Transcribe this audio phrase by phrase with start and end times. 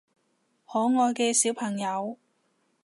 [0.65, 2.17] 可愛嘅小朋友